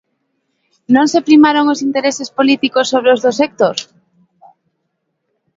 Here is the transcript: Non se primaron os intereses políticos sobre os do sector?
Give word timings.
Non 0.95 1.05
se 1.11 1.19
primaron 1.27 1.65
os 1.73 1.83
intereses 1.87 2.29
políticos 2.37 2.89
sobre 2.93 3.09
os 3.15 3.23
do 3.25 3.31
sector? 3.41 3.75